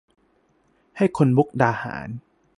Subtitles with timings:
[0.97, 2.09] ให้คนมุกดาหาร